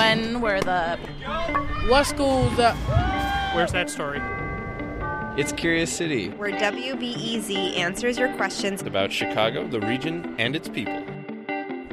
When 0.00 0.40
were 0.40 0.62
the 0.62 0.96
what 1.88 2.04
schools 2.04 2.56
that 2.56 2.74
Where's 3.54 3.72
that 3.72 3.90
story? 3.90 4.18
It's 5.38 5.52
Curious 5.52 5.92
City, 5.92 6.30
where 6.30 6.52
WBEZ 6.52 7.76
answers 7.76 8.18
your 8.18 8.32
questions 8.36 8.80
about 8.80 9.12
Chicago, 9.12 9.68
the 9.68 9.80
region, 9.80 10.34
and 10.38 10.56
its 10.56 10.70
people. 10.70 11.04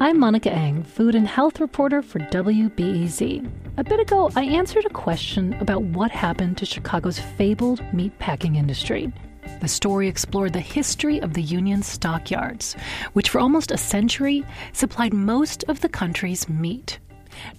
I'm 0.00 0.18
Monica 0.18 0.50
Eng, 0.50 0.82
food 0.82 1.14
and 1.14 1.28
health 1.28 1.60
reporter 1.60 2.02
for 2.02 2.18
WBEZ. 2.18 3.48
A 3.76 3.84
bit 3.84 4.00
ago, 4.00 4.32
I 4.34 4.46
answered 4.46 4.84
a 4.84 4.90
question 4.90 5.54
about 5.60 5.82
what 5.82 6.10
happened 6.10 6.58
to 6.58 6.66
Chicago's 6.66 7.20
fabled 7.20 7.82
meatpacking 7.92 8.56
industry. 8.56 9.12
The 9.60 9.68
story 9.68 10.08
explored 10.08 10.54
the 10.54 10.60
history 10.60 11.20
of 11.20 11.34
the 11.34 11.42
Union 11.42 11.84
stockyards, 11.84 12.74
which 13.12 13.30
for 13.30 13.38
almost 13.38 13.70
a 13.70 13.78
century 13.78 14.44
supplied 14.72 15.14
most 15.14 15.62
of 15.68 15.82
the 15.82 15.88
country's 15.88 16.48
meat. 16.48 16.98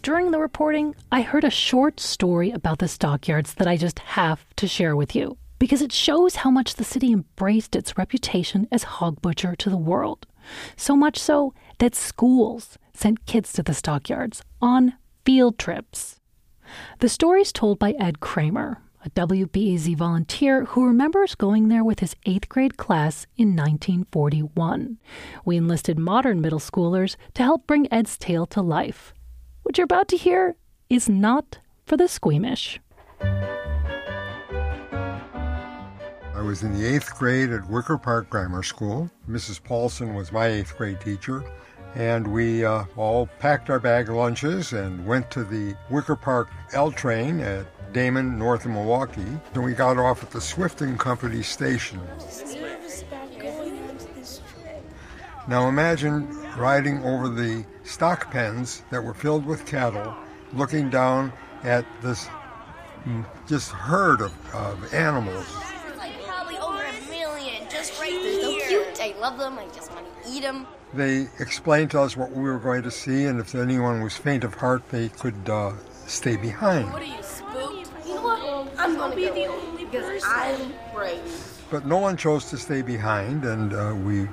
During 0.02 0.32
the 0.32 0.40
reporting, 0.40 0.96
I 1.12 1.22
heard 1.22 1.44
a 1.44 1.50
short 1.50 2.00
story 2.00 2.52
about 2.52 2.80
the 2.80 2.88
stockyards 2.88 3.54
that 3.56 3.68
I 3.68 3.78
just 3.78 4.00
have 4.00 4.46
to 4.58 4.68
share 4.68 4.96
with 4.96 5.16
you 5.16 5.38
because 5.60 5.82
it 5.82 5.92
shows 5.92 6.36
how 6.36 6.52
much 6.52 6.76
the 6.76 6.84
city 6.84 7.14
embraced 7.14 7.76
its 7.76 7.98
reputation 7.98 8.68
as 8.72 8.84
hog 8.84 9.22
butcher 9.22 9.56
to 9.56 9.70
the 9.70 9.78
world. 9.78 10.28
So 10.76 10.96
much 10.96 11.18
so 11.18 11.54
that 11.80 11.96
schools 11.96 12.78
sent 12.94 13.26
kids 13.26 13.54
to 13.54 13.64
the 13.64 13.74
stockyards 13.74 14.42
on 14.62 14.96
field 15.26 15.58
trips. 15.58 16.20
The 17.00 17.10
story 17.10 17.42
is 17.42 17.54
told 17.54 17.80
by 17.80 17.92
Ed 17.94 18.20
Kramer, 18.20 18.82
a 19.06 19.10
WBEZ 19.12 19.96
volunteer 19.96 20.66
who 20.66 20.86
remembers 20.86 21.36
going 21.36 21.68
there 21.68 21.84
with 21.84 22.00
his 22.00 22.16
eighth 22.26 22.50
grade 22.50 22.78
class 22.78 23.26
in 23.38 23.56
1941. 23.56 24.98
We 25.46 25.58
enlisted 25.58 26.00
modern 26.00 26.42
middle 26.42 26.60
schoolers 26.60 27.16
to 27.34 27.44
help 27.44 27.68
bring 27.68 27.92
Ed's 27.92 28.18
tale 28.18 28.46
to 28.48 28.62
life. 28.62 29.14
What 29.74 29.80
you're 29.80 29.86
about 29.86 30.08
to 30.10 30.18
hear 30.18 30.56
is 30.88 31.10
not 31.10 31.58
for 31.88 31.98
the 31.98 32.08
squeamish. 32.08 32.80
I 33.20 33.64
was 36.46 36.62
in 36.62 36.80
the 36.80 36.86
eighth 36.86 37.18
grade 37.18 37.50
at 37.50 37.68
Wicker 37.68 37.98
Park 37.98 38.30
Grammar 38.30 38.62
School. 38.62 39.10
Mrs. 39.28 39.64
Paulson 39.64 40.14
was 40.14 40.32
my 40.32 40.46
eighth 40.46 40.78
grade 40.78 41.02
teacher. 41.02 41.44
And 41.96 42.28
we 42.28 42.64
uh, 42.64 42.84
all 42.96 43.26
packed 43.40 43.72
our 43.72 43.80
bag 43.80 44.10
lunches 44.10 44.74
and 44.74 45.04
went 45.08 45.32
to 45.32 45.44
the 45.44 45.76
Wicker 45.90 46.16
Park 46.16 46.52
L 46.74 46.92
train 46.92 47.40
at 47.40 47.66
Damen, 47.94 48.38
north 48.38 48.66
of 48.66 48.72
Milwaukee. 48.74 49.26
And 49.56 49.64
we 49.64 49.74
got 49.74 49.98
off 49.98 50.22
at 50.22 50.30
the 50.30 50.40
Swift 50.40 50.82
and 50.82 51.00
Company 51.00 51.42
station. 51.42 52.00
Now 55.48 55.68
imagine 55.68 56.28
riding 56.58 57.04
over 57.04 57.28
the 57.28 57.66
stock 57.84 58.32
pens 58.32 58.84
that 58.92 59.04
were 59.04 59.14
filled 59.14 59.46
with 59.46 59.66
cattle, 59.66 60.16
looking 60.54 60.90
down 60.90 61.34
at 61.64 61.86
this 62.02 62.28
mm, 63.06 63.26
just 63.48 63.72
herd 63.72 64.22
of, 64.22 64.34
of 64.56 64.94
animals. 64.94 65.46
It's 65.88 65.98
like 65.98 66.22
probably 66.24 66.58
over 66.58 66.82
a 66.82 67.10
million 67.10 67.68
just 67.70 68.00
right 68.00 68.12
there. 68.12 68.42
So 68.42 68.68
cute. 68.68 69.02
I 69.02 69.20
love 69.20 69.38
them. 69.38 69.60
I 69.60 69.66
just 69.68 69.92
want 69.92 70.06
to 70.06 70.32
eat 70.32 70.42
them. 70.42 70.66
They 70.94 71.28
explained 71.40 71.92
to 71.92 72.02
us 72.02 72.16
what 72.16 72.32
we 72.32 72.44
were 72.44 72.60
going 72.60 72.84
to 72.84 72.92
see, 72.92 73.26
and 73.26 73.40
if 73.40 73.54
anyone 73.54 74.02
was 74.02 74.16
faint 74.16 74.46
of 74.46 74.54
heart, 74.54 74.88
they 74.90 75.10
could 75.10 75.50
uh, 75.50 75.74
stay 76.06 76.38
behind. 76.38 76.94
What 76.94 77.02
are 77.02 77.06
you, 77.06 77.22
spooked? 77.22 77.90
You 78.08 78.16
know 78.16 78.22
what? 78.22 78.74
I'm 78.78 78.96
going 78.96 79.10
to 79.10 79.16
be 79.18 79.28
the 79.28 79.48
only 79.48 79.86
person. 79.86 80.30
I'm 80.32 80.74
brave. 80.94 81.60
But 81.70 81.86
no 81.86 81.98
one 81.98 82.16
chose 82.16 82.46
to 82.52 82.58
stay 82.58 82.82
behind, 82.82 83.44
and 83.44 83.74
uh, 83.74 83.96
we 83.96 84.30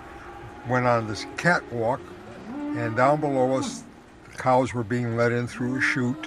went 0.69 0.87
on 0.87 1.07
this 1.07 1.27
catwalk, 1.37 2.01
and 2.77 2.97
down 2.97 3.21
below 3.21 3.57
us, 3.57 3.85
the 4.25 4.37
cows 4.37 4.75
were 4.75 4.85
being 4.85 5.17
let 5.17 5.33
in 5.33 5.47
through 5.47 5.79
a 5.79 5.81
chute. 5.81 6.27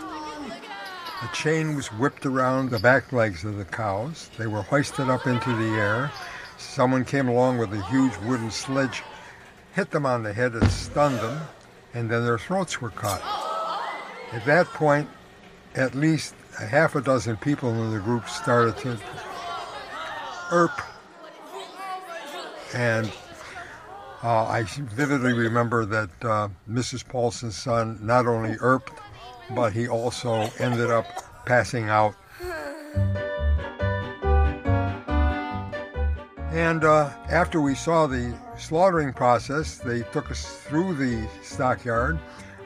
A 1.21 1.27
chain 1.33 1.75
was 1.75 1.87
whipped 1.87 2.25
around 2.25 2.69
the 2.69 2.79
back 2.79 3.13
legs 3.13 3.45
of 3.45 3.57
the 3.57 3.65
cows. 3.65 4.29
They 4.37 4.47
were 4.47 4.61
hoisted 4.61 5.09
up 5.09 5.25
into 5.25 5.55
the 5.55 5.69
air. 5.79 6.11
Someone 6.57 7.05
came 7.05 7.29
along 7.29 7.59
with 7.59 7.73
a 7.73 7.81
huge 7.83 8.15
wooden 8.25 8.51
sledge, 8.51 9.03
hit 9.73 9.91
them 9.91 10.05
on 10.05 10.23
the 10.23 10.33
head 10.33 10.53
and 10.53 10.69
stunned 10.69 11.19
them, 11.19 11.41
and 11.93 12.09
then 12.09 12.25
their 12.25 12.37
throats 12.37 12.81
were 12.81 12.89
cut. 12.89 13.21
At 14.33 14.45
that 14.45 14.67
point, 14.67 15.07
at 15.75 15.95
least 15.95 16.35
a 16.59 16.65
half 16.65 16.95
a 16.95 17.01
dozen 17.01 17.37
people 17.37 17.69
in 17.69 17.91
the 17.91 17.99
group 17.99 18.27
started 18.27 18.77
to 18.77 18.99
erp. 20.51 20.81
And 22.73 23.11
uh, 24.23 24.45
I 24.45 24.63
vividly 24.63 25.33
remember 25.33 25.85
that 25.85 26.09
uh, 26.23 26.47
Mrs. 26.69 27.05
Paulson's 27.05 27.57
son 27.57 27.99
not 28.01 28.25
only 28.25 28.55
erped, 28.55 28.97
but 29.53 29.73
he 29.73 29.87
also 29.87 30.49
ended 30.59 30.89
up 30.89 31.05
passing 31.45 31.89
out. 31.89 32.15
And 36.51 36.83
uh, 36.85 37.09
after 37.29 37.59
we 37.59 37.75
saw 37.75 38.07
the 38.07 38.33
slaughtering 38.57 39.11
process, 39.11 39.79
they 39.79 40.03
took 40.13 40.31
us 40.31 40.57
through 40.57 40.93
the 40.95 41.27
stockyard 41.41 42.17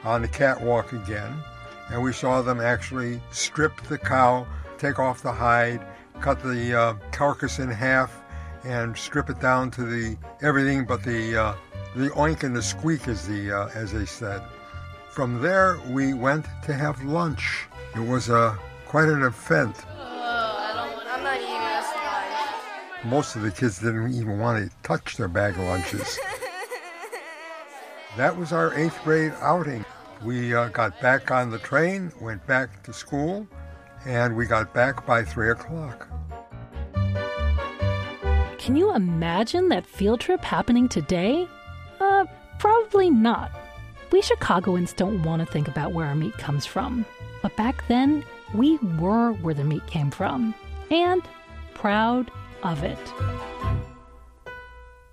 on 0.04 0.22
the 0.22 0.28
catwalk 0.28 0.92
again, 0.92 1.42
and 1.90 2.02
we 2.02 2.12
saw 2.12 2.40
them 2.42 2.60
actually 2.60 3.20
strip 3.30 3.80
the 3.88 3.98
cow, 3.98 4.46
take 4.76 4.98
off 4.98 5.22
the 5.22 5.32
hide, 5.32 5.84
cut 6.20 6.40
the 6.42 6.78
uh, 6.78 6.94
carcass 7.10 7.58
in 7.58 7.68
half, 7.68 8.22
and 8.64 8.96
strip 8.96 9.30
it 9.30 9.40
down 9.40 9.70
to 9.72 9.84
the 9.84 10.16
everything 10.42 10.84
but 10.84 11.02
the 11.02 11.36
uh, 11.36 11.54
the 11.96 12.10
oink 12.10 12.42
and 12.42 12.54
the 12.54 12.62
squeak, 12.62 13.08
as 13.08 13.26
the 13.26 13.52
uh, 13.52 13.68
as 13.74 13.92
they 13.92 14.06
said. 14.06 14.42
From 15.10 15.40
there, 15.40 15.78
we 15.88 16.14
went 16.14 16.46
to 16.64 16.72
have 16.72 17.02
lunch. 17.04 17.66
It 17.96 18.00
was 18.00 18.28
a 18.28 18.58
quite 18.86 19.08
an 19.08 19.22
event. 19.22 19.74
I'm 19.88 21.22
not 21.24 21.40
eating 21.40 21.60
this 21.60 21.86
lunch. 21.94 23.04
Most 23.04 23.36
of 23.36 23.42
the 23.42 23.50
kids 23.50 23.78
didn't 23.78 24.14
even 24.14 24.38
want 24.38 24.70
to 24.70 24.76
touch 24.82 25.16
their 25.16 25.28
bag 25.28 25.54
of 25.54 25.60
lunches. 25.60 26.18
that 28.16 28.36
was 28.36 28.52
our 28.52 28.74
eighth 28.74 29.02
grade 29.02 29.32
outing. 29.40 29.84
We 30.24 30.54
uh, 30.54 30.68
got 30.68 31.00
back 31.00 31.30
on 31.30 31.50
the 31.50 31.58
train, 31.58 32.12
went 32.20 32.46
back 32.46 32.82
to 32.84 32.92
school, 32.92 33.46
and 34.04 34.36
we 34.36 34.46
got 34.46 34.74
back 34.74 35.06
by 35.06 35.24
three 35.24 35.50
o'clock. 35.50 36.08
Can 38.68 38.76
you 38.76 38.94
imagine 38.94 39.70
that 39.70 39.86
field 39.86 40.20
trip 40.20 40.44
happening 40.44 40.90
today? 40.90 41.48
Uh, 42.00 42.26
probably 42.58 43.08
not. 43.08 43.50
We 44.12 44.20
Chicagoans 44.20 44.92
don't 44.92 45.22
want 45.22 45.40
to 45.40 45.50
think 45.50 45.68
about 45.68 45.94
where 45.94 46.04
our 46.04 46.14
meat 46.14 46.34
comes 46.34 46.66
from. 46.66 47.06
But 47.40 47.56
back 47.56 47.88
then, 47.88 48.22
we 48.52 48.76
were 48.98 49.32
where 49.32 49.54
the 49.54 49.64
meat 49.64 49.86
came 49.86 50.10
from. 50.10 50.54
And 50.90 51.22
proud 51.72 52.30
of 52.62 52.84
it. 52.84 52.98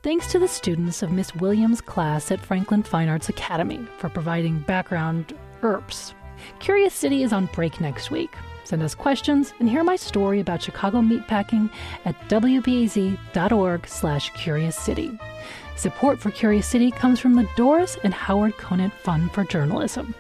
Thanks 0.04 0.30
to 0.34 0.40
the 0.40 0.50
students 0.50 1.02
of 1.02 1.14
Miss 1.14 1.34
Williams' 1.34 1.80
class 1.80 2.32
at 2.32 2.46
Franklin 2.46 2.84
Fine 2.84 3.08
Arts 3.08 3.30
Academy 3.30 3.88
for 4.00 4.10
providing 4.10 4.60
background 4.68 5.34
ERPs. 5.64 6.14
Curious 6.60 6.94
City 6.94 7.24
is 7.24 7.32
on 7.32 7.46
break 7.54 7.80
next 7.80 8.12
week. 8.12 8.32
Send 8.66 8.84
us 8.84 8.96
questions 8.96 9.54
and 9.60 9.70
hear 9.70 9.84
my 9.84 9.96
story 9.96 10.42
about 10.42 10.62
Chicago 10.62 11.00
meatpacking 11.00 11.70
at 12.04 12.20
wbez.org 12.28 13.88
slash 13.88 14.30
curious 14.32 14.76
city. 14.76 15.18
Support 15.78 16.20
for 16.20 16.32
Curious 16.32 16.68
City 16.68 16.90
comes 16.90 17.20
from 17.20 17.36
the 17.36 17.48
Doris 17.56 17.98
and 18.04 18.14
Howard 18.14 18.58
Conant 18.58 18.94
Fund 18.94 19.32
for 19.32 19.44
Journalism. 19.44 20.16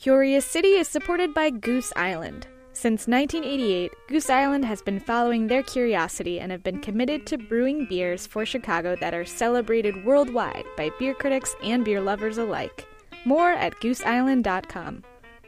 Curious 0.00 0.44
City 0.44 0.76
is 0.76 0.88
supported 0.88 1.32
by 1.32 1.50
Goose 1.50 1.92
Island. 1.94 2.46
Since 2.72 3.06
1988, 3.06 3.92
Goose 4.08 4.28
Island 4.28 4.64
has 4.64 4.82
been 4.82 4.98
following 4.98 5.46
their 5.46 5.62
curiosity 5.62 6.40
and 6.40 6.50
have 6.50 6.64
been 6.64 6.80
committed 6.80 7.24
to 7.28 7.38
brewing 7.38 7.86
beers 7.86 8.26
for 8.26 8.44
Chicago 8.44 8.96
that 8.96 9.14
are 9.14 9.24
celebrated 9.24 10.04
worldwide 10.04 10.64
by 10.76 10.90
beer 10.98 11.14
critics 11.14 11.54
and 11.62 11.84
beer 11.84 12.00
lovers 12.00 12.36
alike. 12.36 12.84
More 13.24 13.52
at 13.52 13.78
gooseisland.com. 13.80 15.04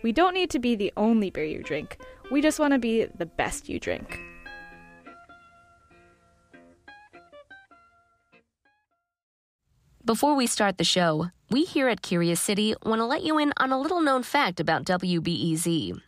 We 0.07 0.13
don't 0.13 0.35
need 0.35 0.51
to 0.51 0.61
be 0.61 0.77
the 0.77 0.93
only 0.97 1.31
beer 1.31 1.43
you 1.43 1.65
drink, 1.65 1.99
we 2.31 2.41
just 2.41 2.61
want 2.61 2.73
to 2.75 2.79
be 2.79 3.07
the 3.07 3.27
best 3.27 3.69
you 3.69 3.81
drink. 3.81 4.21
Before 10.05 10.37
we 10.37 10.47
start 10.47 10.79
the 10.79 10.85
show, 10.85 11.33
we 11.51 11.65
here 11.65 11.89
at 11.89 12.03
Curious 12.03 12.41
City 12.41 12.77
want 12.85 13.01
to 13.01 13.05
let 13.05 13.25
you 13.25 13.37
in 13.37 13.53
on 13.57 13.73
a 13.73 13.81
little 13.81 14.01
known 14.01 14.23
fact 14.23 14.61
about 14.61 14.85
WBEZ. 14.85 16.01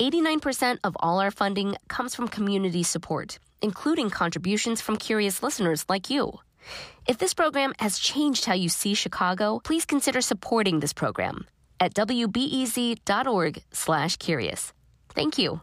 89% 0.00 0.78
of 0.82 0.96
all 0.98 1.20
our 1.20 1.30
funding 1.30 1.76
comes 1.86 2.16
from 2.16 2.26
community 2.26 2.82
support, 2.82 3.38
including 3.62 4.10
contributions 4.10 4.80
from 4.80 4.96
curious 4.96 5.40
listeners 5.40 5.84
like 5.88 6.10
you. 6.10 6.40
If 7.06 7.18
this 7.18 7.32
program 7.32 7.74
has 7.78 8.00
changed 8.00 8.46
how 8.46 8.54
you 8.54 8.68
see 8.68 8.94
Chicago, 8.94 9.60
please 9.62 9.84
consider 9.84 10.20
supporting 10.20 10.80
this 10.80 10.92
program 10.92 11.46
at 11.80 11.94
wbez.org 11.94 13.62
slash 13.72 14.16
curious. 14.16 14.72
Thank 15.14 15.38
you. 15.38 15.60